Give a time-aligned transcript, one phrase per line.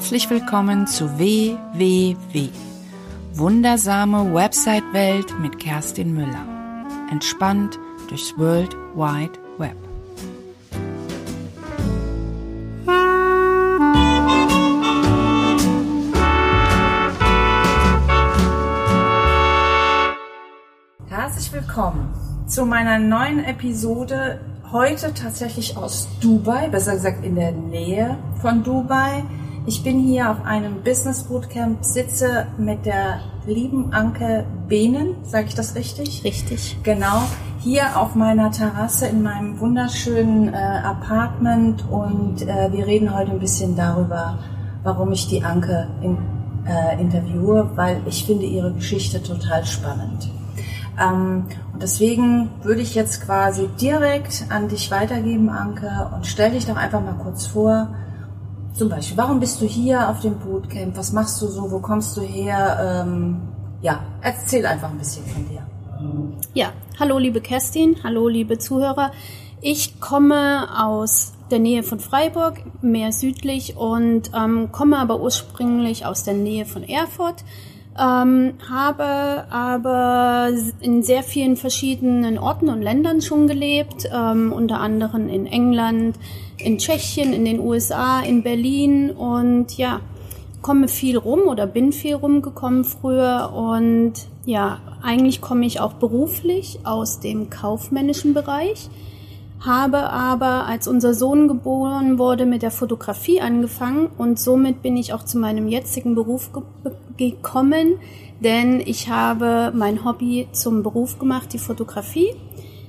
[0.00, 2.48] Herzlich willkommen zu WWW.
[3.34, 6.46] Wundersame Website-Welt mit Kerstin Müller.
[7.10, 7.78] Entspannt
[8.08, 9.76] durchs World Wide Web.
[21.10, 22.14] Herzlich willkommen
[22.46, 24.40] zu meiner neuen Episode.
[24.72, 29.24] Heute tatsächlich aus Dubai, besser gesagt in der Nähe von Dubai.
[29.70, 35.54] Ich bin hier auf einem Business Bootcamp, sitze mit der lieben Anke Behnen, sage ich
[35.54, 36.24] das richtig?
[36.24, 36.76] Richtig.
[36.82, 37.22] Genau,
[37.60, 43.38] hier auf meiner Terrasse in meinem wunderschönen äh, Apartment und äh, wir reden heute ein
[43.38, 44.40] bisschen darüber,
[44.82, 46.18] warum ich die Anke in,
[46.66, 50.28] äh, interviewe, weil ich finde ihre Geschichte total spannend.
[51.00, 56.66] Ähm, und deswegen würde ich jetzt quasi direkt an dich weitergeben, Anke, und stell dich
[56.66, 57.90] doch einfach mal kurz vor,
[58.72, 60.96] zum Beispiel, warum bist du hier auf dem Bootcamp?
[60.96, 61.70] Was machst du so?
[61.70, 63.04] Wo kommst du her?
[63.04, 63.42] Ähm,
[63.82, 65.66] ja, erzähl einfach ein bisschen von dir.
[66.54, 69.12] Ja, hallo liebe Kerstin, hallo liebe Zuhörer.
[69.60, 76.22] Ich komme aus der Nähe von Freiburg, mehr südlich und ähm, komme aber ursprünglich aus
[76.24, 77.44] der Nähe von Erfurt.
[77.98, 85.28] Ähm, habe aber in sehr vielen verschiedenen Orten und Ländern schon gelebt, ähm, unter anderem
[85.28, 86.16] in England,
[86.56, 90.00] in Tschechien, in den USA, in Berlin und ja,
[90.62, 94.12] komme viel rum oder bin viel rumgekommen früher und
[94.46, 98.88] ja, eigentlich komme ich auch beruflich aus dem kaufmännischen Bereich
[99.60, 105.12] habe aber, als unser Sohn geboren wurde, mit der Fotografie angefangen und somit bin ich
[105.12, 106.62] auch zu meinem jetzigen Beruf ge
[107.16, 107.98] gekommen,
[108.40, 112.34] denn ich habe mein Hobby zum Beruf gemacht, die Fotografie,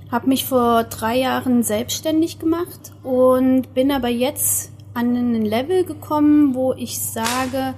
[0.10, 6.56] habe mich vor drei Jahren selbstständig gemacht und bin aber jetzt an ein Level gekommen,
[6.56, 7.74] wo ich sage,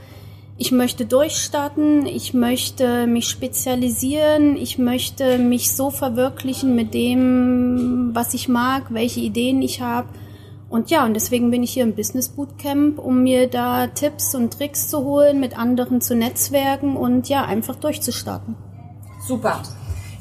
[0.58, 8.34] ich möchte durchstarten, ich möchte mich spezialisieren, ich möchte mich so verwirklichen mit dem, was
[8.34, 10.10] ich mag, welche Ideen ich habe.
[10.70, 14.54] Und ja, und deswegen bin ich hier im Business Bootcamp, um mir da Tipps und
[14.54, 18.56] Tricks zu holen, mit anderen zu netzwerken und ja, einfach durchzustarten.
[19.28, 19.62] Super.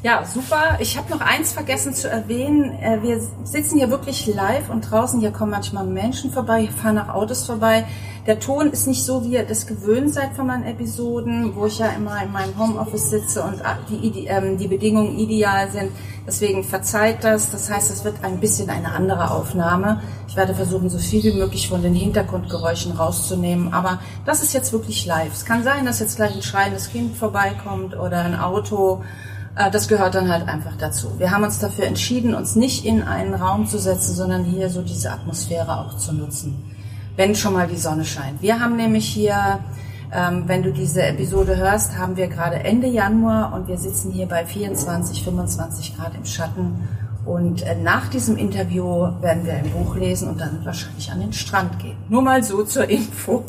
[0.05, 0.79] Ja, super.
[0.81, 2.73] Ich habe noch eins vergessen zu erwähnen.
[2.81, 6.99] Äh, wir sitzen hier wirklich live und draußen hier kommen manchmal Menschen vorbei, hier fahren
[6.99, 7.85] auch Autos vorbei.
[8.27, 11.79] Der Ton ist nicht so, wie ihr das gewöhnt seid von meinen Episoden, wo ich
[11.79, 15.93] ja immer in meinem Homeoffice sitze und die, ähm, die Bedingungen ideal sind.
[16.27, 17.51] Deswegen verzeiht das.
[17.53, 20.03] Das heißt, es wird ein bisschen eine andere Aufnahme.
[20.27, 23.73] Ich werde versuchen, so viel wie möglich von den Hintergrundgeräuschen rauszunehmen.
[23.73, 25.33] Aber das ist jetzt wirklich live.
[25.33, 29.03] Es kann sein, dass jetzt gleich ein schreiendes Kind vorbeikommt oder ein Auto
[29.55, 31.19] das gehört dann halt einfach dazu.
[31.19, 34.83] Wir haben uns dafür entschieden, uns nicht in einen Raum zu setzen, sondern hier so
[34.83, 36.65] diese Atmosphäre auch zu nutzen,
[37.17, 38.41] wenn schon mal die Sonne scheint.
[38.41, 39.59] Wir haben nämlich hier,
[40.11, 44.27] ähm, wenn du diese Episode hörst, haben wir gerade Ende Januar und wir sitzen hier
[44.27, 46.89] bei 24, 25 Grad im Schatten.
[47.27, 48.85] Und äh, nach diesem Interview
[49.21, 51.97] werden wir ein Buch lesen und dann wahrscheinlich an den Strand gehen.
[52.09, 53.45] Nur mal so zur Info.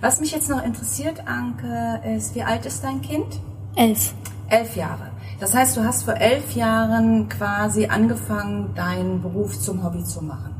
[0.00, 3.38] Was mich jetzt noch interessiert, Anke, ist, wie alt ist dein Kind?
[3.76, 4.14] Elf.
[4.52, 5.10] Elf Jahre.
[5.40, 10.54] Das heißt, du hast vor elf Jahren quasi angefangen, deinen Beruf zum Hobby zu machen.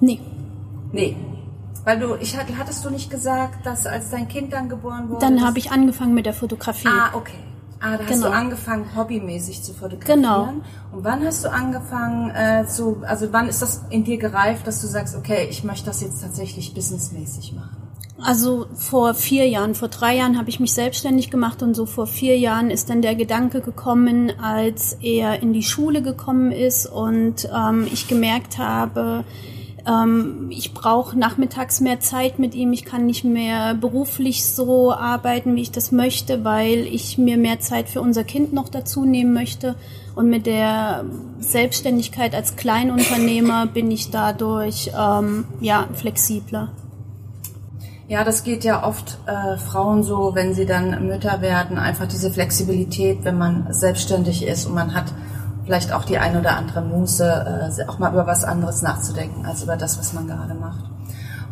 [0.00, 0.20] Nee.
[0.90, 1.16] Nee.
[1.84, 5.20] Weil du, ich hattest du nicht gesagt, dass als dein Kind dann geboren wurde?
[5.20, 6.88] Dann habe ich angefangen mit der Fotografie.
[6.88, 7.38] Ah, okay.
[7.78, 8.26] Ah, da hast Genau.
[8.26, 10.20] du angefangen, hobbymäßig zu fotografieren.
[10.22, 10.48] Genau.
[10.92, 14.80] Und wann hast du angefangen äh, zu, also wann ist das in dir gereift, dass
[14.82, 17.79] du sagst, okay, ich möchte das jetzt tatsächlich businessmäßig machen?
[18.22, 22.06] Also vor vier Jahren, vor drei Jahren habe ich mich selbstständig gemacht und so vor
[22.06, 27.48] vier Jahren ist dann der Gedanke gekommen, als er in die Schule gekommen ist und
[27.54, 29.24] ähm, ich gemerkt habe,
[29.86, 35.56] ähm, ich brauche nachmittags mehr Zeit mit ihm, ich kann nicht mehr beruflich so arbeiten,
[35.56, 39.32] wie ich das möchte, weil ich mir mehr Zeit für unser Kind noch dazu nehmen
[39.32, 39.76] möchte.
[40.14, 41.04] Und mit der
[41.38, 46.68] Selbstständigkeit als Kleinunternehmer bin ich dadurch ähm, ja flexibler.
[48.10, 52.32] Ja, das geht ja oft äh, Frauen so, wenn sie dann Mütter werden, einfach diese
[52.32, 55.14] Flexibilität, wenn man selbstständig ist und man hat
[55.64, 59.62] vielleicht auch die ein oder andere Muße, äh, auch mal über was anderes nachzudenken, als
[59.62, 60.80] über das, was man gerade macht.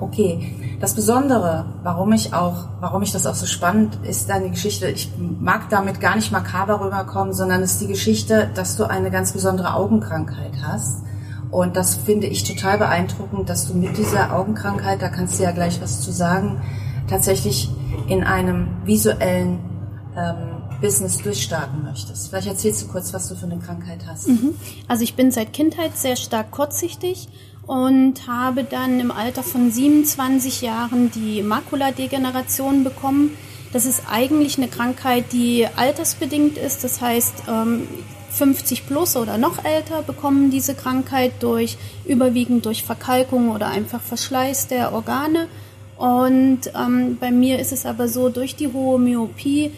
[0.00, 4.88] Okay, das Besondere, warum ich auch, warum ich das auch so spannend ist, deine Geschichte.
[4.88, 9.12] Ich mag damit gar nicht makaber rüberkommen, sondern es ist die Geschichte, dass du eine
[9.12, 11.04] ganz besondere Augenkrankheit hast.
[11.50, 15.50] Und das finde ich total beeindruckend, dass du mit dieser Augenkrankheit, da kannst du ja
[15.50, 16.60] gleich was zu sagen,
[17.08, 17.70] tatsächlich
[18.08, 19.58] in einem visuellen
[20.16, 22.28] ähm, Business durchstarten möchtest.
[22.28, 24.28] Vielleicht erzählst du kurz, was du für eine Krankheit hast.
[24.28, 24.54] Mhm.
[24.86, 27.28] Also ich bin seit Kindheit sehr stark kurzsichtig
[27.66, 33.30] und habe dann im Alter von 27 Jahren die Makuladegeneration bekommen.
[33.72, 36.84] Das ist eigentlich eine Krankheit, die altersbedingt ist.
[36.84, 37.42] Das heißt,
[38.30, 41.76] 50 ähm, plus oder noch älter bekommen diese Krankheit durch
[42.06, 45.48] überwiegend durch Verkalkung oder einfach Verschleiß der Organe.
[45.96, 49.72] Und ähm, bei mir ist es aber so, durch die hohe Myopie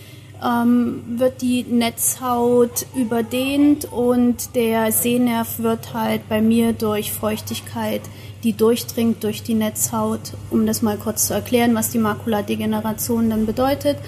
[0.44, 8.02] ähm, wird die Netzhaut überdehnt und der Sehnerv wird halt bei mir durch Feuchtigkeit,
[8.42, 13.46] die durchdringt durch die Netzhaut, um das mal kurz zu erklären, was die Makuladegeneration dann
[13.46, 13.98] bedeutet,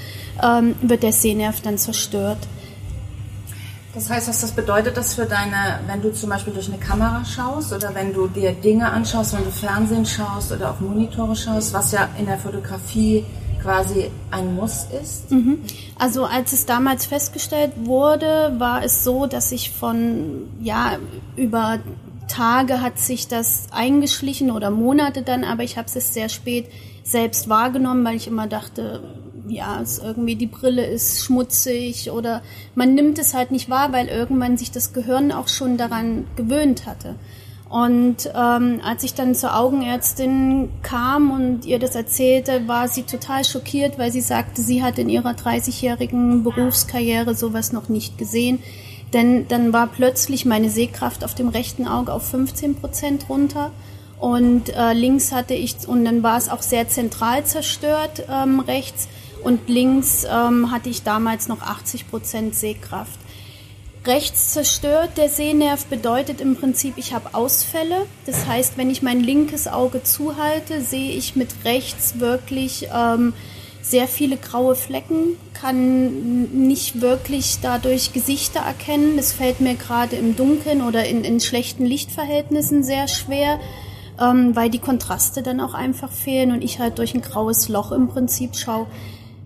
[0.43, 2.39] ähm, wird der Sehnerv dann zerstört.
[3.95, 7.25] Das heißt, was das bedeutet das für deine, wenn du zum Beispiel durch eine Kamera
[7.25, 11.75] schaust oder wenn du dir Dinge anschaust, wenn du Fernsehen schaust oder auf Monitore schaust,
[11.75, 13.25] was ja in der Fotografie
[13.61, 15.31] quasi ein Muss ist?
[15.31, 15.59] Mhm.
[15.99, 20.97] Also als es damals festgestellt wurde, war es so, dass ich von, ja,
[21.37, 21.79] über
[22.29, 26.67] Tage hat sich das eingeschlichen oder Monate dann, aber ich habe es sehr spät
[27.05, 29.03] selbst wahrgenommen, weil ich immer dachte,
[29.49, 32.43] ja, es irgendwie die Brille ist schmutzig oder
[32.75, 36.87] man nimmt es halt nicht wahr, weil irgendwann sich das Gehirn auch schon daran gewöhnt
[36.87, 37.17] hatte.
[37.73, 43.47] Und ähm, als ich dann zur Augenärztin kam und ihr das erzählte, war sie total
[43.47, 48.59] schockiert, weil sie sagte, sie hat in ihrer 30-jährigen Berufskarriere sowas noch nicht gesehen.
[49.15, 53.73] Denn dann war plötzlich meine Sehkraft auf dem rechten Auge auf 15 Prozent runter.
[54.21, 59.09] Und äh, links hatte ich, und dann war es auch sehr zentral zerstört ähm, rechts.
[59.43, 63.19] Und links ähm, hatte ich damals noch 80 Prozent Sehkraft.
[64.05, 68.07] Rechts zerstört der Sehnerv bedeutet im Prinzip, ich habe Ausfälle.
[68.27, 73.33] Das heißt, wenn ich mein linkes Auge zuhalte, sehe ich mit rechts wirklich ähm,
[73.81, 79.17] sehr viele graue Flecken, kann nicht wirklich dadurch Gesichter erkennen.
[79.17, 83.61] Das fällt mir gerade im Dunkeln oder in, in schlechten Lichtverhältnissen sehr schwer,
[84.21, 87.93] ähm, weil die Kontraste dann auch einfach fehlen und ich halt durch ein graues Loch
[87.93, 88.89] im Prinzip schaue.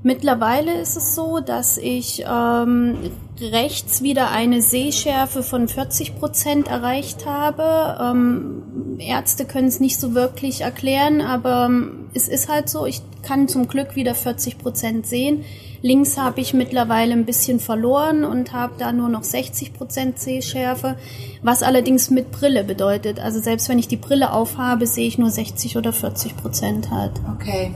[0.07, 2.97] Mittlerweile ist es so, dass ich ähm,
[3.41, 7.99] rechts wieder eine Sehschärfe von 40 Prozent erreicht habe.
[8.01, 12.87] Ähm, Ärzte können es nicht so wirklich erklären, aber ähm, es ist halt so.
[12.87, 15.45] Ich kann zum Glück wieder 40 Prozent sehen.
[15.83, 20.95] Links habe ich mittlerweile ein bisschen verloren und habe da nur noch 60 Prozent Sehschärfe,
[21.43, 23.19] was allerdings mit Brille bedeutet.
[23.19, 27.15] Also selbst wenn ich die Brille aufhabe, sehe ich nur 60 oder 40 Prozent halt.
[27.35, 27.73] Okay.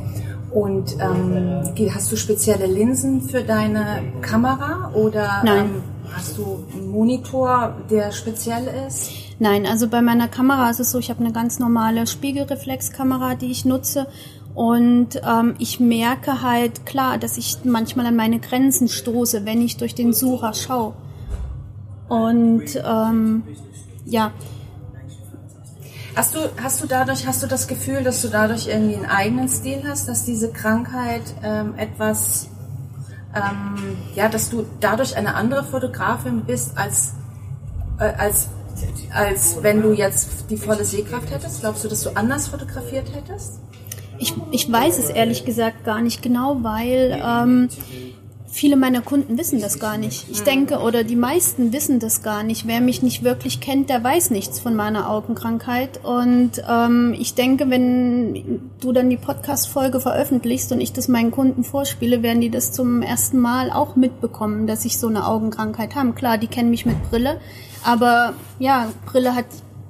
[0.51, 1.63] Und ähm,
[1.95, 5.83] hast du spezielle Linsen für deine Kamera oder ähm,
[6.13, 9.11] hast du einen Monitor, der speziell ist?
[9.39, 13.51] Nein, also bei meiner Kamera ist es so, ich habe eine ganz normale Spiegelreflexkamera, die
[13.51, 14.07] ich nutze.
[14.55, 19.77] Und ähm, ich merke halt klar, dass ich manchmal an meine Grenzen stoße, wenn ich
[19.77, 20.95] durch den Sucher schaue.
[22.09, 23.45] Und ähm,
[24.05, 24.33] ja,
[26.21, 29.49] Hast du, hast du dadurch, hast du das Gefühl, dass du dadurch irgendwie einen eigenen
[29.49, 32.51] Stil hast, dass diese Krankheit ähm, etwas,
[33.35, 37.15] ähm, ja, dass du dadurch eine andere Fotografin bist als,
[37.99, 38.51] äh, als,
[39.15, 41.63] als wenn du jetzt die volle Sehkraft hättest?
[41.63, 43.61] Glaubst du, dass du anders fotografiert hättest?
[44.19, 47.71] Ich, ich weiß es ehrlich gesagt gar nicht genau, weil ähm,
[48.51, 50.27] viele meiner Kunden wissen das gar nicht.
[50.31, 52.67] Ich denke, oder die meisten wissen das gar nicht.
[52.67, 56.05] Wer mich nicht wirklich kennt, der weiß nichts von meiner Augenkrankheit.
[56.05, 61.63] Und ähm, ich denke, wenn du dann die Podcast-Folge veröffentlichst und ich das meinen Kunden
[61.65, 66.13] vorspiele, werden die das zum ersten Mal auch mitbekommen, dass ich so eine Augenkrankheit habe.
[66.13, 67.41] Klar, die kennen mich mit Brille,
[67.85, 69.47] aber ja, Brille hat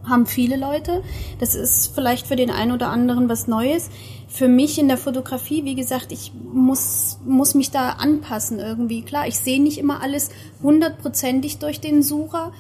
[0.08, 1.02] haben viele Leute.
[1.38, 3.90] Das ist vielleicht für den einen oder anderen was Neues
[4.30, 9.02] für mich in der Fotografie, wie gesagt, ich muss, muss mich da anpassen irgendwie.
[9.02, 10.30] Klar, ich sehe nicht immer alles
[10.62, 12.52] hundertprozentig durch den Sucher,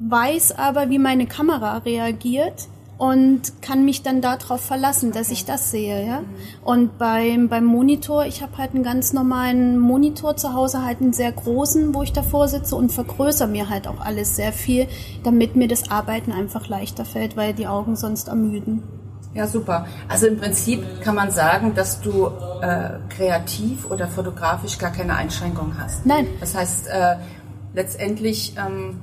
[0.00, 2.68] weiß aber, wie meine Kamera reagiert
[2.98, 6.24] und kann mich dann darauf verlassen, dass ich das sehe, ja.
[6.64, 11.12] Und beim, beim Monitor, ich habe halt einen ganz normalen Monitor zu Hause, halt einen
[11.12, 14.88] sehr großen, wo ich davor sitze und vergrößere mir halt auch alles sehr viel,
[15.22, 18.82] damit mir das Arbeiten einfach leichter fällt, weil die Augen sonst ermüden.
[19.34, 19.86] Ja, super.
[20.08, 22.26] Also im Prinzip kann man sagen, dass du
[22.62, 26.06] äh, kreativ oder fotografisch gar keine Einschränkung hast.
[26.06, 26.28] Nein.
[26.40, 27.16] Das heißt, äh,
[27.74, 29.00] letztendlich ähm,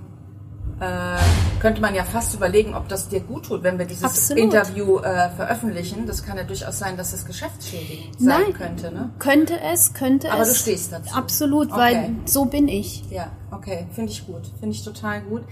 [0.80, 1.18] äh,
[1.60, 4.42] könnte man ja fast überlegen, ob das dir gut tut, wenn wir dieses Absolut.
[4.42, 6.08] Interview äh, veröffentlichen.
[6.08, 8.54] Das kann ja durchaus sein, dass es geschäftsschädigend sein Nein.
[8.54, 8.92] könnte.
[8.92, 9.12] Ne?
[9.20, 10.48] Könnte es, könnte Aber es.
[10.48, 11.14] Aber du stehst dazu.
[11.14, 11.80] Absolut, okay.
[11.80, 13.04] weil so bin ich.
[13.12, 14.42] Ja, okay, finde ich gut.
[14.60, 15.44] Finde ich total gut.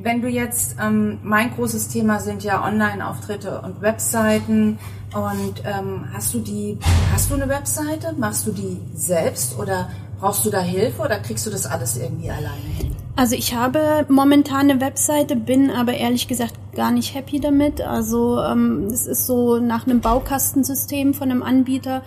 [0.00, 4.78] Wenn du jetzt, ähm, mein großes Thema sind ja Online-Auftritte und Webseiten.
[5.14, 6.78] Und ähm, hast du die,
[7.12, 8.14] hast du eine Webseite?
[8.16, 9.88] Machst du die selbst oder
[10.20, 12.94] Brauchst du da Hilfe oder kriegst du das alles irgendwie alleine hin?
[13.14, 17.80] Also ich habe momentan eine Webseite, bin aber ehrlich gesagt gar nicht happy damit.
[17.80, 22.02] Also ähm, es ist so nach einem Baukastensystem von einem Anbieter.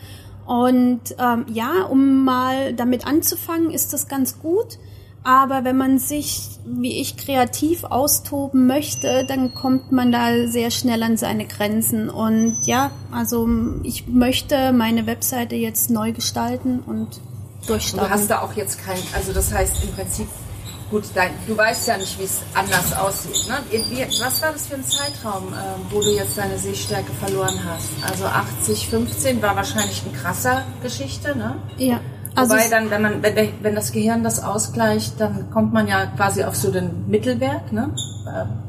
[0.45, 4.77] Und ähm, ja, um mal damit anzufangen, ist das ganz gut.
[5.23, 11.03] Aber wenn man sich, wie ich, kreativ austoben möchte, dann kommt man da sehr schnell
[11.03, 12.09] an seine Grenzen.
[12.09, 13.47] Und ja, also
[13.83, 17.19] ich möchte meine Webseite jetzt neu gestalten und
[17.67, 18.09] durchstarten.
[18.09, 20.27] Du hast da auch jetzt kein, also das heißt im Prinzip,
[20.89, 23.47] gut, dein, du weißt ja nicht, wie es anders aussieht.
[23.47, 24.09] Ne?
[24.19, 27.89] Was war das für ein Zeitraum, äh, wo du jetzt deine Sehstärke verloren hast?
[28.11, 31.55] Also 80, 15 war wahrscheinlich eine krasser Geschichte, ne?
[31.77, 31.99] Ja.
[32.35, 36.05] Also Wobei dann, wenn man, wenn, wenn das Gehirn das ausgleicht, dann kommt man ja
[36.05, 37.73] quasi auf so den Mittelwert.
[37.73, 37.91] Ne?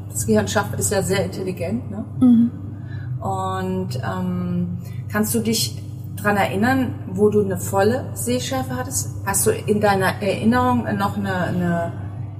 [0.09, 1.89] Das Gehirn schafft, ist ja sehr intelligent.
[1.89, 2.05] Ne?
[2.19, 2.51] Mhm.
[3.21, 4.77] Und ähm,
[5.09, 5.81] kannst du dich
[6.17, 9.11] dran erinnern, wo du eine volle Sehschärfe hattest?
[9.25, 11.93] Hast du in deiner Erinnerung noch eine, eine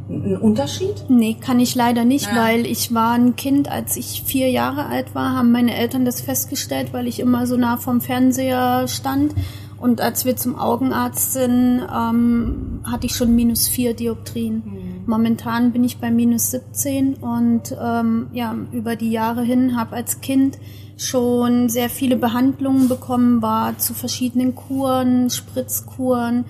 [0.10, 1.06] einen Unterschied?
[1.10, 2.36] Nee, kann ich leider nicht, ja.
[2.36, 6.22] weil ich war ein Kind, als ich vier Jahre alt war, haben meine Eltern das
[6.22, 9.34] festgestellt, weil ich immer so nah vom Fernseher stand
[9.84, 14.64] und als wir zum Augenarzt sind, ähm, hatte ich schon minus vier Dioptrien.
[14.66, 15.04] Mhm.
[15.08, 20.22] Momentan bin ich bei minus 17 und ähm, ja, über die Jahre hin habe als
[20.22, 20.58] Kind
[20.96, 26.46] schon sehr viele Behandlungen bekommen, war zu verschiedenen Kuren, Spritzkuren,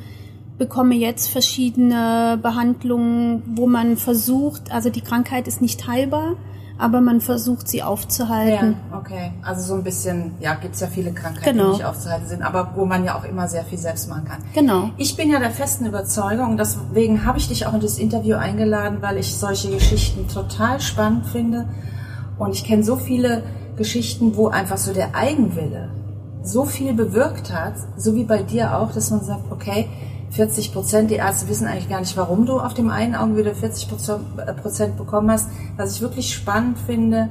[0.59, 6.35] bekomme jetzt verschiedene Behandlungen, wo man versucht, also die Krankheit ist nicht heilbar,
[6.77, 8.75] aber man versucht sie aufzuhalten.
[8.91, 9.31] Ja, okay.
[9.41, 11.71] Also so ein bisschen, ja, gibt es ja viele Krankheiten, genau.
[11.71, 14.43] die nicht aufzuhalten sind, aber wo man ja auch immer sehr viel selbst machen kann.
[14.53, 14.89] Genau.
[14.97, 18.97] Ich bin ja der festen Überzeugung, deswegen habe ich dich auch in das Interview eingeladen,
[19.01, 21.67] weil ich solche Geschichten total spannend finde.
[22.37, 23.43] Und ich kenne so viele
[23.77, 25.89] Geschichten, wo einfach so der Eigenwille
[26.43, 29.87] so viel bewirkt hat, so wie bei dir auch, dass man sagt, okay,
[30.33, 31.11] 40 Prozent.
[31.11, 34.53] Die Ärzte wissen eigentlich gar nicht, warum du auf dem einen Auge wieder 40 äh,
[34.53, 35.47] Prozent bekommen hast.
[35.77, 37.29] Was ich wirklich spannend finde,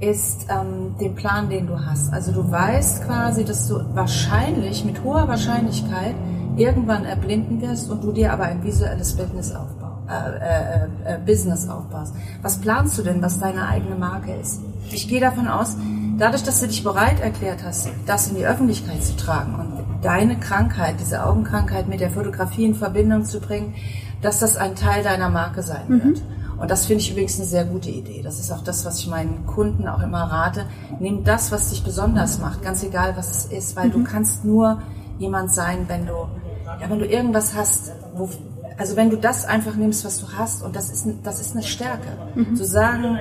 [0.00, 2.12] ist ähm, den Plan, den du hast.
[2.12, 6.14] Also du weißt quasi, dass du wahrscheinlich mit hoher Wahrscheinlichkeit
[6.56, 11.68] irgendwann erblinden wirst und du dir aber ein visuelles Bildnis aufbaust, äh, äh, äh, Business
[11.68, 12.14] aufbaust.
[12.42, 14.60] Was planst du denn, was deine eigene Marke ist?
[14.90, 15.76] Ich gehe davon aus,
[16.18, 19.69] dadurch, dass du dich bereit erklärt hast, das in die Öffentlichkeit zu tragen und
[20.02, 23.74] deine Krankheit, diese Augenkrankheit mit der Fotografie in Verbindung zu bringen,
[24.22, 26.04] dass das ein Teil deiner Marke sein mhm.
[26.04, 26.22] wird.
[26.58, 28.20] Und das finde ich übrigens eine sehr gute Idee.
[28.22, 30.66] Das ist auch das, was ich meinen Kunden auch immer rate.
[30.98, 33.92] Nimm das, was dich besonders macht, ganz egal, was es ist, weil mhm.
[33.92, 34.82] du kannst nur
[35.18, 36.28] jemand sein, wenn du,
[36.80, 38.28] ja, wenn du irgendwas hast, wo,
[38.80, 41.62] also wenn du das einfach nimmst, was du hast, und das ist, das ist eine
[41.62, 42.08] Stärke.
[42.34, 42.56] Mhm.
[42.56, 43.18] Zu sagen,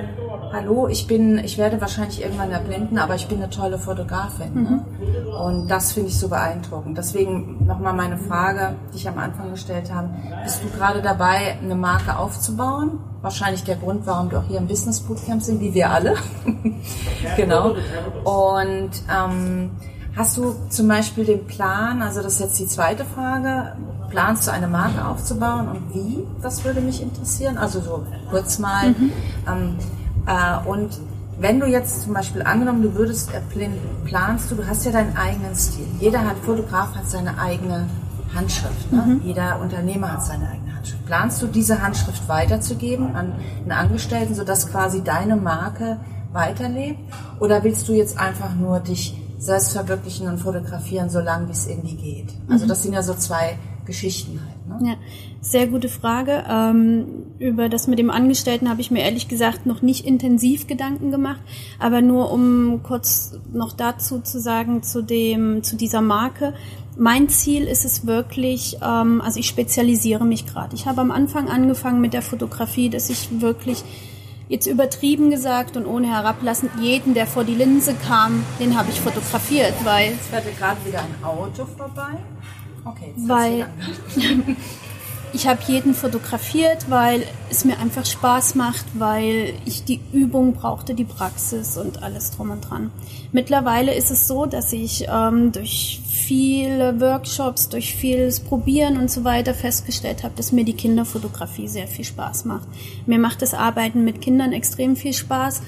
[0.54, 4.54] hallo, ich bin, ich werde wahrscheinlich irgendwann erblinden, aber ich bin eine tolle Fotografin.
[4.54, 4.62] Ne?
[4.62, 5.24] Mhm.
[5.26, 5.38] Ne?
[5.38, 6.98] Und das finde ich so beeindruckend.
[6.98, 10.10] Deswegen nochmal meine Frage, die ich am Anfang gestellt habe.
[10.46, 13.00] Bist du gerade dabei, eine Marke aufzubauen?
[13.22, 16.16] Wahrscheinlich der Grund, warum du auch hier im Business Bootcamp sind, wie wir alle.
[17.36, 17.76] genau.
[18.24, 19.72] Und ähm,
[20.20, 23.72] hast du zum Beispiel den Plan, also das ist jetzt die zweite Frage,
[24.10, 26.20] planst du eine Marke aufzubauen und wie?
[26.42, 27.58] Das würde mich interessieren.
[27.58, 28.90] Also so kurz mal.
[28.90, 29.12] Mhm.
[29.48, 29.76] Ähm,
[30.28, 30.90] äh, und
[31.40, 33.32] wenn du jetzt zum Beispiel angenommen, du würdest
[34.04, 35.88] planst du, du hast ja deinen eigenen Stil.
[36.02, 37.88] Jeder hat, Fotograf hat seine eigene
[38.36, 38.92] Handschrift.
[38.92, 39.02] Ne?
[39.02, 39.22] Mhm.
[39.24, 41.06] Jeder Unternehmer hat seine eigene Handschrift.
[41.06, 45.98] Planst du diese Handschrift weiterzugeben an einen Angestellten, sodass quasi deine Marke
[46.34, 47.00] weiterlebt?
[47.40, 51.96] Oder willst du jetzt einfach nur dich selbst verwirklichen und fotografieren, solange wie es irgendwie
[51.96, 52.28] geht?
[52.50, 52.70] Also mhm.
[52.70, 54.82] das sind ja so zwei Geschichten halt.
[54.82, 54.90] Ne?
[54.90, 54.96] Ja,
[55.42, 56.44] sehr gute Frage.
[56.48, 57.06] Ähm,
[57.40, 61.42] über das mit dem Angestellten habe ich mir ehrlich gesagt noch nicht intensiv Gedanken gemacht,
[61.80, 66.54] aber nur um kurz noch dazu zu sagen zu dem zu dieser Marke.
[66.98, 70.76] Mein Ziel ist es wirklich, ähm, also ich spezialisiere mich gerade.
[70.76, 73.84] Ich habe am Anfang angefangen mit der Fotografie, dass ich wirklich
[74.50, 79.00] jetzt übertrieben gesagt und ohne herablassend, jeden, der vor die Linse kam, den habe ich
[79.00, 80.14] fotografiert, weil...
[80.14, 82.18] Es fährt gerade wieder ein Auto vorbei.
[82.84, 83.68] Okay, weil
[85.34, 90.94] ich habe jeden fotografiert, weil es mir einfach Spaß macht, weil ich die Übung brauchte,
[90.94, 92.92] die Praxis und alles drum und dran.
[93.32, 99.24] Mittlerweile ist es so, dass ich ähm, durch viele Workshops, durch vieles Probieren und so
[99.24, 102.68] weiter festgestellt habe, dass mir die Kinderfotografie sehr viel Spaß macht.
[103.06, 105.62] Mir macht das Arbeiten mit Kindern extrem viel Spaß.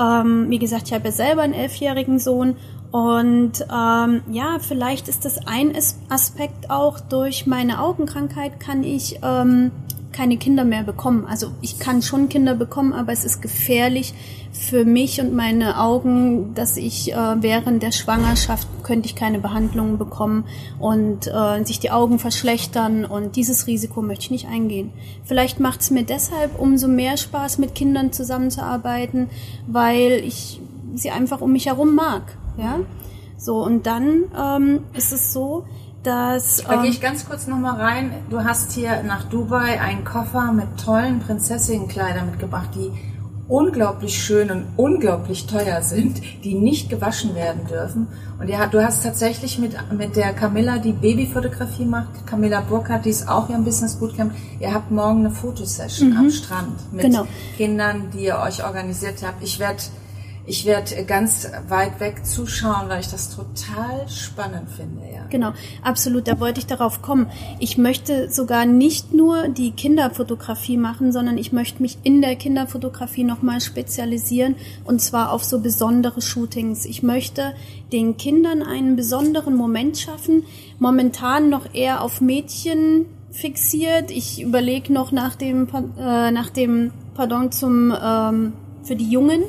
[0.00, 2.56] Ähm, wie gesagt, ich habe ja selber einen elfjährigen Sohn
[2.92, 5.74] und ähm, ja, vielleicht ist das ein
[6.10, 9.70] Aspekt auch durch meine Augenkrankheit kann ich ähm,
[10.12, 11.26] keine Kinder mehr bekommen.
[11.26, 14.12] Also ich kann schon Kinder bekommen, aber es ist gefährlich
[14.52, 19.96] für mich und meine Augen, dass ich äh, während der Schwangerschaft könnte ich keine Behandlungen
[19.96, 20.44] bekommen
[20.78, 24.92] und äh, sich die Augen verschlechtern und dieses Risiko möchte ich nicht eingehen.
[25.24, 29.30] Vielleicht macht es mir deshalb umso mehr Spaß, mit Kindern zusammenzuarbeiten,
[29.66, 30.60] weil ich
[30.94, 32.36] sie einfach um mich herum mag.
[32.56, 32.80] Ja,
[33.36, 35.64] so und dann ähm, ist es so,
[36.02, 36.64] dass.
[36.64, 38.12] Da gehe ich ähm, ganz kurz nochmal rein.
[38.30, 42.92] Du hast hier nach Dubai einen Koffer mit tollen Prinzessinnenkleidern mitgebracht, die
[43.48, 48.06] unglaublich schön und unglaublich teuer sind, die nicht gewaschen werden dürfen.
[48.40, 53.10] Und ja, du hast tatsächlich mit, mit der Camilla, die Babyfotografie macht, Camilla Burkhardt, die
[53.10, 56.16] ist auch hier im Business Bootcamp, ihr habt morgen eine Fotosession mhm.
[56.16, 57.26] am Strand mit genau.
[57.56, 59.42] Kindern, die ihr euch organisiert habt.
[59.42, 59.82] Ich werde
[60.44, 65.02] ich werde ganz weit weg zuschauen, weil ich das total spannend finde.
[65.14, 65.26] Ja.
[65.30, 66.26] Genau, absolut.
[66.26, 67.30] Da wollte ich darauf kommen.
[67.60, 73.22] Ich möchte sogar nicht nur die Kinderfotografie machen, sondern ich möchte mich in der Kinderfotografie
[73.22, 76.86] nochmal spezialisieren und zwar auf so besondere Shootings.
[76.86, 77.54] Ich möchte
[77.92, 80.44] den Kindern einen besonderen Moment schaffen.
[80.78, 84.10] Momentan noch eher auf Mädchen fixiert.
[84.10, 85.68] Ich überlege noch nach dem,
[85.98, 89.44] äh, nach dem Pardon zum ähm, für die Jungen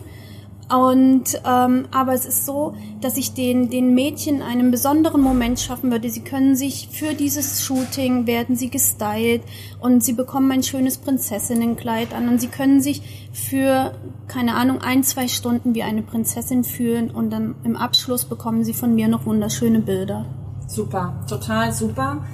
[0.73, 5.91] und ähm, aber es ist so, dass ich den den Mädchen einen besonderen Moment schaffen
[5.91, 6.09] würde.
[6.09, 9.43] Sie können sich für dieses Shooting werden sie gestylt
[9.79, 13.93] und sie bekommen ein schönes Prinzessinnenkleid an und sie können sich für
[14.27, 18.73] keine Ahnung ein zwei Stunden wie eine Prinzessin fühlen und dann im Abschluss bekommen sie
[18.73, 20.25] von mir noch wunderschöne Bilder.
[20.65, 22.25] Super, total super.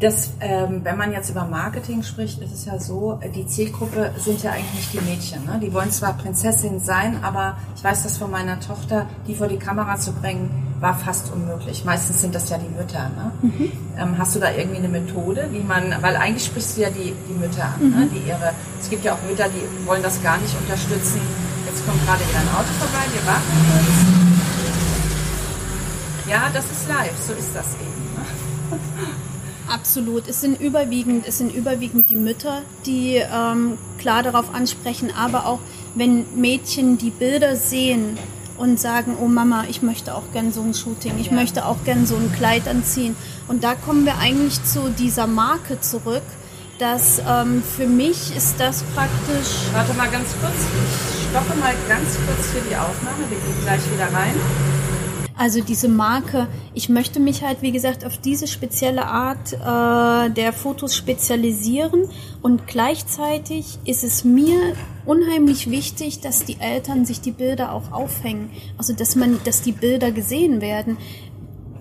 [0.00, 4.42] Das, ähm, wenn man jetzt über Marketing spricht, ist es ja so, die Zielgruppe sind
[4.42, 5.44] ja eigentlich nicht die Mädchen.
[5.44, 5.60] Ne?
[5.62, 9.58] Die wollen zwar Prinzessin sein, aber ich weiß das von meiner Tochter, die vor die
[9.58, 10.48] Kamera zu bringen,
[10.80, 11.84] war fast unmöglich.
[11.84, 13.10] Meistens sind das ja die Mütter.
[13.10, 13.32] Ne?
[13.42, 13.72] Mhm.
[13.98, 17.12] Ähm, hast du da irgendwie eine Methode, wie man, weil eigentlich sprichst du ja die,
[17.28, 17.86] die Mütter an, ne?
[17.88, 18.00] mhm.
[18.00, 18.08] ne?
[18.08, 21.20] die ihre, es gibt ja auch Mütter, die wollen das gar nicht unterstützen.
[21.66, 24.40] Jetzt kommt gerade wieder ein Auto vorbei, wir warten.
[26.26, 28.04] Ja, das ist live, so ist das eben.
[28.14, 28.78] Ne?
[29.70, 30.28] Absolut.
[30.28, 35.60] Es sind überwiegend, es sind überwiegend die Mütter, die ähm, klar darauf ansprechen, aber auch
[35.94, 38.18] wenn Mädchen die Bilder sehen
[38.58, 41.32] und sagen, oh Mama, ich möchte auch gern so ein Shooting, ich ja.
[41.32, 43.16] möchte auch gern so ein Kleid anziehen.
[43.48, 46.22] Und da kommen wir eigentlich zu dieser Marke zurück,
[46.78, 49.68] dass ähm, für mich ist das praktisch.
[49.72, 53.82] Warte mal ganz kurz, ich stoppe mal ganz kurz für die Aufnahme, wir gehen gleich
[53.92, 54.34] wieder rein.
[55.40, 60.52] Also diese Marke, ich möchte mich halt, wie gesagt, auf diese spezielle Art äh, der
[60.52, 62.10] Fotos spezialisieren
[62.42, 64.60] und gleichzeitig ist es mir
[65.06, 68.50] unheimlich wichtig, dass die Eltern sich die Bilder auch aufhängen.
[68.76, 70.98] Also dass man, dass die Bilder gesehen werden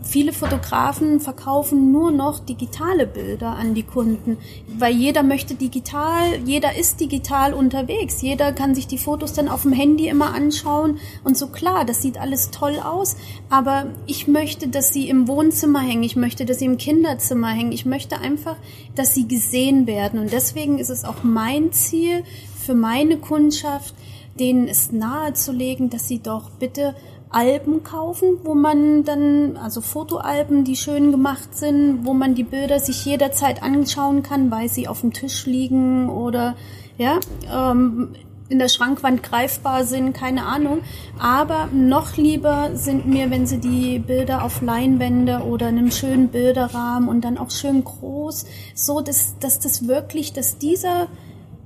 [0.01, 4.37] viele Fotografen verkaufen nur noch digitale Bilder an die Kunden,
[4.77, 9.63] weil jeder möchte digital, jeder ist digital unterwegs, jeder kann sich die Fotos dann auf
[9.63, 13.15] dem Handy immer anschauen und so klar, das sieht alles toll aus,
[13.49, 17.71] aber ich möchte, dass sie im Wohnzimmer hängen, ich möchte, dass sie im Kinderzimmer hängen,
[17.71, 18.55] ich möchte einfach,
[18.95, 20.19] dass sie gesehen werden.
[20.19, 22.23] Und deswegen ist es auch mein Ziel
[22.57, 23.93] für meine Kundschaft,
[24.39, 26.95] denen es nahezulegen, dass sie doch bitte
[27.31, 32.79] Alben kaufen, wo man dann, also Fotoalben, die schön gemacht sind, wo man die Bilder
[32.79, 36.55] sich jederzeit anschauen kann, weil sie auf dem Tisch liegen oder
[36.97, 37.19] ja,
[37.53, 38.15] ähm,
[38.49, 40.81] in der Schrankwand greifbar sind, keine Ahnung.
[41.19, 46.29] Aber noch lieber sind mir, wenn sie die Bilder auf Leinwände oder in einem schönen
[46.29, 51.07] Bilderrahmen und dann auch schön groß, so dass, dass das wirklich, dass dieser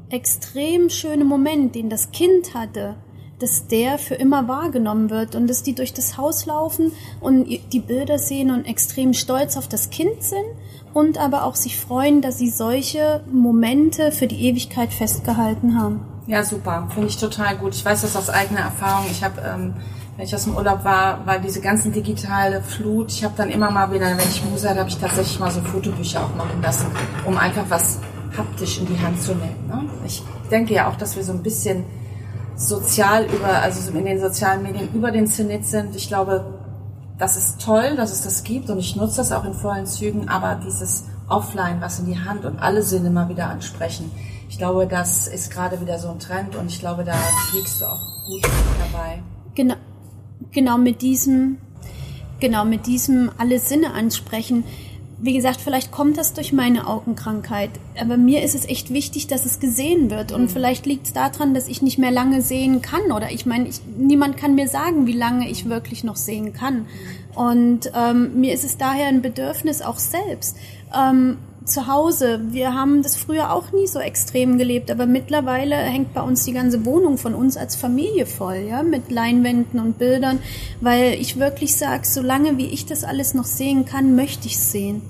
[0.10, 2.96] extrem schöne Moment, den das Kind hatte,
[3.40, 7.80] dass der für immer wahrgenommen wird und dass die durch das Haus laufen und die
[7.80, 10.46] Bilder sehen und extrem stolz auf das Kind sind
[10.94, 16.02] und aber auch sich freuen, dass sie solche Momente für die Ewigkeit festgehalten haben.
[16.28, 16.88] Ja, super.
[16.94, 17.76] Finde ich total gut.
[17.76, 19.06] Ich weiß das aus eigener Erfahrung.
[19.12, 19.74] Ich habe, ähm,
[20.16, 23.12] wenn ich aus dem Urlaub war, war diese ganzen digitale Flut.
[23.12, 25.62] Ich habe dann immer mal wieder, wenn ich Muse hatte, habe ich tatsächlich mal so
[25.62, 26.86] Fotobücher auch machen lassen,
[27.26, 28.00] um einfach was
[28.38, 29.68] haptisch in die Hand zu nehmen.
[29.68, 29.84] Ne?
[30.06, 31.84] Ich denke ja auch, dass wir so ein bisschen
[32.56, 35.96] sozial über, also in den sozialen Medien über den Zenit sind.
[35.96, 36.46] Ich glaube,
[37.18, 40.30] das ist toll, dass es das gibt und ich nutze das auch in vollen Zügen,
[40.30, 44.12] aber dieses Offline, was in die Hand und alle Sinne mal wieder ansprechen,
[44.50, 47.14] ich glaube, das ist gerade wieder so ein Trend und ich glaube, da
[47.50, 48.42] fliegst du auch gut
[48.92, 49.24] dabei.
[49.56, 49.76] Genau,
[50.52, 51.58] genau mit diesem,
[52.40, 54.64] genau mit diesem alle Sinne ansprechen
[55.24, 59.46] wie gesagt, vielleicht kommt das durch meine Augenkrankheit, aber mir ist es echt wichtig, dass
[59.46, 60.34] es gesehen wird.
[60.34, 60.50] Und mhm.
[60.50, 63.10] vielleicht liegt es daran, dass ich nicht mehr lange sehen kann.
[63.10, 66.88] Oder ich meine, ich, niemand kann mir sagen, wie lange ich wirklich noch sehen kann.
[67.36, 70.58] Und ähm, mir ist es daher ein Bedürfnis auch selbst.
[70.94, 72.42] Ähm, zu Hause.
[72.52, 76.54] Wir haben das früher auch nie so extrem gelebt, aber mittlerweile hängt bei uns die
[76.54, 80.40] ganze Wohnung von uns als Familie voll, ja, mit Leinwänden und Bildern,
[80.82, 84.72] weil ich wirklich sage, solange wie ich das alles noch sehen kann, möchte ich es
[84.72, 85.02] sehen.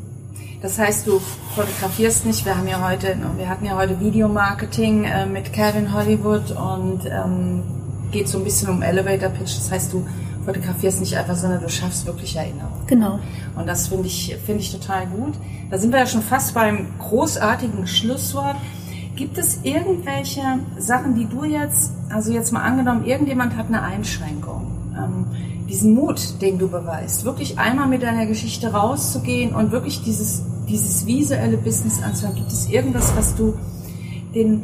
[0.61, 1.19] Das heißt, du
[1.55, 2.45] fotografierst nicht.
[2.45, 7.63] Wir haben ja heute, wir hatten ja heute Videomarketing äh, mit Calvin Hollywood und ähm,
[8.11, 9.57] geht so ein bisschen um Elevator Pitch.
[9.57, 10.05] Das heißt, du
[10.45, 12.85] fotografierst nicht einfach, sondern du schaffst wirklich Erinnerungen.
[12.87, 13.19] Genau.
[13.55, 15.33] Und das finde ich, finde ich total gut.
[15.69, 18.55] Da sind wir ja schon fast beim großartigen Schlusswort.
[19.15, 20.41] Gibt es irgendwelche
[20.77, 25.25] Sachen, die du jetzt, also jetzt mal angenommen, irgendjemand hat eine Einschränkung, ähm,
[25.69, 31.05] diesen Mut, den du beweist, wirklich einmal mit deiner Geschichte rauszugehen und wirklich dieses dieses
[31.05, 32.35] visuelle Business anzuhören?
[32.35, 33.53] Gibt es irgendwas, was du
[34.33, 34.63] den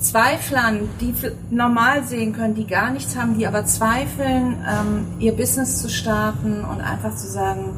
[0.00, 1.14] Zweiflern, die
[1.50, 6.64] normal sehen können, die gar nichts haben, die aber zweifeln, ähm, ihr Business zu starten
[6.64, 7.74] und einfach zu sagen,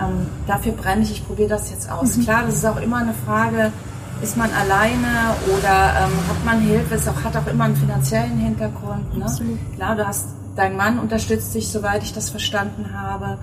[0.00, 2.16] ähm, dafür brenne ich, ich probiere das jetzt aus.
[2.16, 2.22] Mhm.
[2.22, 3.72] Klar, das ist auch immer eine Frage,
[4.22, 6.94] ist man alleine oder ähm, hat man Hilfe?
[6.94, 9.16] Es auch, hat auch immer einen finanziellen Hintergrund.
[9.16, 9.26] Ne?
[9.74, 13.38] Klar, du hast, dein Mann unterstützt dich, soweit ich das verstanden habe.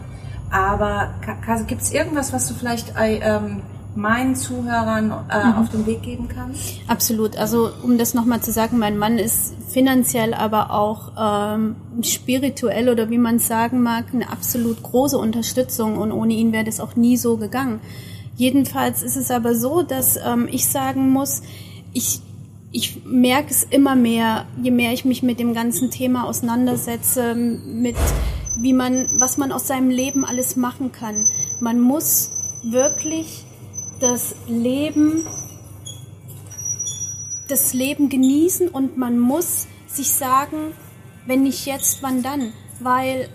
[0.49, 1.13] Aber
[1.67, 3.61] gibt es irgendwas, was du vielleicht äh, ähm,
[3.95, 5.53] meinen Zuhörern äh, mhm.
[5.55, 6.75] auf den Weg geben kannst?
[6.87, 7.37] Absolut.
[7.37, 13.09] Also um das nochmal zu sagen, mein Mann ist finanziell, aber auch ähm, spirituell oder
[13.09, 17.17] wie man sagen mag, eine absolut große Unterstützung und ohne ihn wäre das auch nie
[17.17, 17.81] so gegangen.
[18.35, 21.41] Jedenfalls ist es aber so, dass ähm, ich sagen muss,
[21.93, 22.21] ich
[22.73, 27.97] ich merke es immer mehr, je mehr ich mich mit dem ganzen Thema auseinandersetze, mit
[28.61, 31.27] wie man, was man aus seinem Leben alles machen kann.
[31.59, 32.31] Man muss
[32.63, 33.45] wirklich
[34.01, 35.27] das Leben,
[37.47, 40.73] das Leben genießen und man muss sich sagen,
[41.27, 42.51] wenn nicht jetzt, wann dann?
[42.79, 43.29] Weil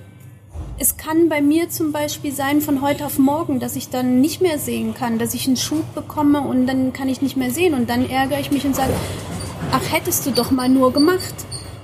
[0.78, 4.42] es kann bei mir zum Beispiel sein von heute auf morgen, dass ich dann nicht
[4.42, 7.74] mehr sehen kann, dass ich einen Schub bekomme und dann kann ich nicht mehr sehen
[7.74, 8.92] und dann ärgere ich mich und sage,
[9.70, 11.34] ach hättest du doch mal nur gemacht.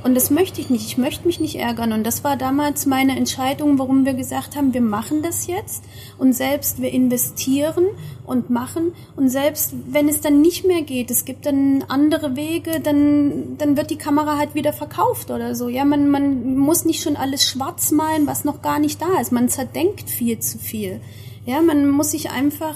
[0.04, 0.86] Und das möchte ich nicht.
[0.86, 1.92] Ich möchte mich nicht ärgern.
[1.92, 5.84] Und das war damals meine Entscheidung, warum wir gesagt haben, wir machen das jetzt.
[6.18, 7.86] Und selbst wir investieren
[8.26, 8.94] und machen.
[9.14, 13.76] Und selbst wenn es dann nicht mehr geht, es gibt dann andere Wege, dann, dann
[13.76, 15.68] wird die Kamera halt wieder verkauft oder so.
[15.68, 19.30] Ja, man, man muss nicht schon alles schwarz malen, was noch gar nicht da ist.
[19.30, 21.00] Man zerdenkt viel zu viel.
[21.46, 22.74] Ja, man muss sich einfach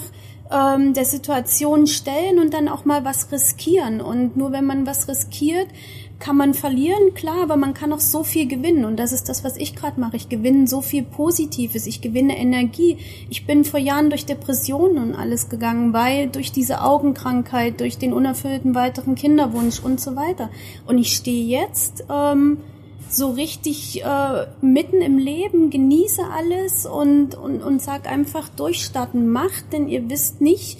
[0.51, 4.01] ähm, der Situation stellen und dann auch mal was riskieren.
[4.01, 5.67] Und nur wenn man was riskiert,
[6.19, 8.85] kann man verlieren, klar, aber man kann auch so viel gewinnen.
[8.85, 10.15] Und das ist das, was ich gerade mache.
[10.15, 12.97] Ich gewinne so viel Positives, ich gewinne Energie.
[13.29, 18.13] Ich bin vor Jahren durch Depressionen und alles gegangen, weil durch diese Augenkrankheit, durch den
[18.13, 20.49] unerfüllten weiteren Kinderwunsch und so weiter.
[20.87, 22.57] Und ich stehe jetzt ähm,
[23.09, 29.71] so richtig äh, mitten im Leben, genieße alles und, und, und sag einfach durchstarten, macht,
[29.71, 30.77] denn ihr wisst nicht,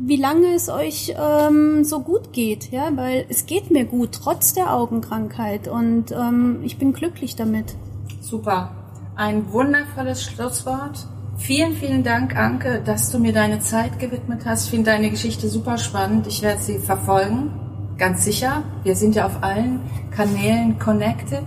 [0.00, 4.52] wie lange es euch ähm, so gut geht, ja, weil es geht mir gut trotz
[4.52, 7.74] der Augenkrankheit und ähm, ich bin glücklich damit.
[8.20, 8.70] Super,
[9.16, 11.06] ein wundervolles Schlusswort.
[11.36, 14.64] Vielen, vielen Dank, Anke, dass du mir deine Zeit gewidmet hast.
[14.64, 16.26] Ich finde deine Geschichte super spannend.
[16.26, 17.52] Ich werde sie verfolgen,
[17.96, 18.64] ganz sicher.
[18.82, 19.80] Wir sind ja auf allen
[20.10, 21.44] Kanälen connected.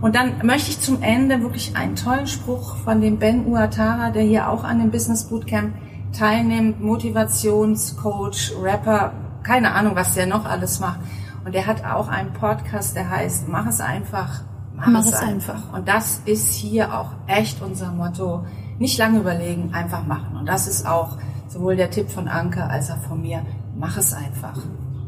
[0.00, 4.22] Und dann möchte ich zum Ende wirklich einen tollen Spruch von dem Ben Uatara, der
[4.22, 5.74] hier auch an dem Business Bootcamp
[6.12, 11.00] teilnimmt, Motivationscoach, Rapper, keine Ahnung, was der noch alles macht.
[11.44, 14.42] Und der hat auch einen Podcast, der heißt Mach es einfach,
[14.74, 15.54] mach, mach es, einfach.
[15.54, 15.72] einfach.
[15.72, 18.44] Und das ist hier auch echt unser Motto.
[18.78, 20.36] Nicht lange überlegen, einfach machen.
[20.36, 21.18] Und das ist auch
[21.48, 23.44] sowohl der Tipp von Anke als auch von mir.
[23.76, 24.58] Mach es einfach.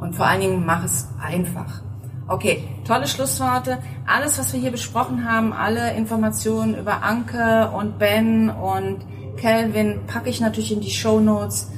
[0.01, 1.83] Und vor allen Dingen mach es einfach.
[2.29, 3.79] Okay, tolle Schlussworte.
[4.07, 9.01] Alles, was wir hier besprochen haben, alle Informationen über Anke und Ben und
[9.37, 11.71] Calvin packe ich natürlich in die Show Notes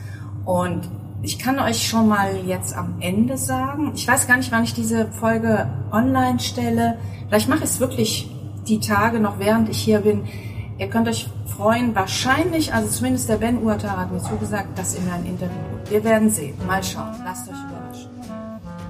[0.44, 0.88] und
[1.22, 4.74] ich kann euch schon mal jetzt am Ende sagen, ich weiß gar nicht, wann ich
[4.74, 6.98] diese Folge online stelle.
[7.28, 8.30] Vielleicht mache ich es wirklich
[8.68, 10.24] die Tage noch, während ich hier bin.
[10.78, 15.12] Ihr könnt euch freuen, wahrscheinlich, also zumindest der Ben Urta hat mir zugesagt, dass mir
[15.12, 15.54] ein Interview
[15.88, 16.54] Wir werden sehen.
[16.66, 17.14] Mal schauen.
[17.24, 18.10] Lasst euch überraschen.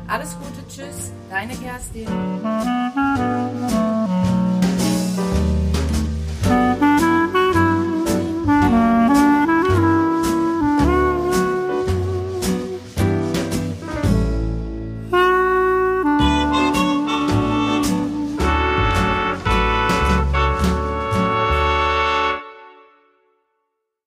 [0.09, 1.13] Alles Gute, tschüss.
[1.31, 2.07] Deine Kerstin.